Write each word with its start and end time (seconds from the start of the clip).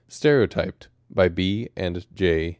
Stereotyped 0.07 0.87
by 1.11 1.27
B. 1.29 1.69
k. 1.75 2.01
J. 2.15 2.49